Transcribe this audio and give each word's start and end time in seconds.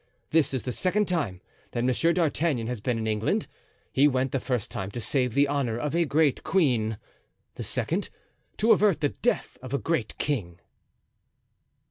This 0.31 0.51
is 0.51 0.63
the 0.63 0.71
second 0.71 1.07
time 1.07 1.41
that 1.73 1.83
Monsieur 1.83 2.11
d'Artagnan 2.11 2.65
has 2.65 2.81
been 2.81 2.97
in 2.97 3.05
England. 3.05 3.45
He 3.93 4.07
went 4.07 4.31
the 4.31 4.39
first 4.39 4.71
time 4.71 4.89
to 4.89 4.99
save 4.99 5.35
the 5.35 5.47
honor 5.47 5.77
of 5.77 5.93
a 5.93 6.05
great 6.05 6.43
queen; 6.43 6.97
the 7.53 7.63
second, 7.63 8.09
to 8.57 8.71
avert 8.71 9.01
the 9.01 9.09
death 9.09 9.59
of 9.61 9.75
a 9.75 9.77
great 9.77 10.17
king." 10.17 10.59